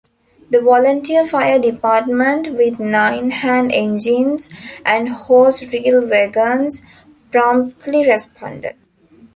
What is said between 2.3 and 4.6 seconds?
with nine hand engines